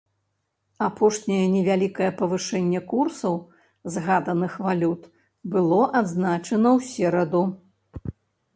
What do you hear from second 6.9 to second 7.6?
сераду.